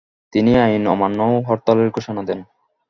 [0.33, 2.39] তিনি আইন অমান্য ও হরতালের ঘোষণা দেন।